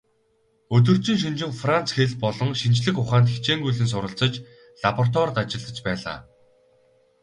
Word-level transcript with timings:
Өдөржин 0.75 1.17
шөнөжин 1.21 1.53
Франц 1.61 1.87
хэл 1.97 2.13
болон 2.23 2.51
шинжлэх 2.61 2.95
ухаанд 3.03 3.27
хичээнгүйлэн 3.33 3.87
суралцаж, 3.91 4.33
лабораторид 4.83 5.35
ажиллаж 5.41 5.77
байлаа. 5.87 6.17